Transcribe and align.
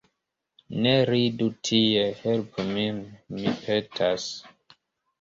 Ne 0.85 0.93
ridu 1.09 1.51
tie, 1.69 2.07
helpu 2.23 2.67
min, 2.73 3.05
mi 3.37 3.57
petas! 3.63 4.31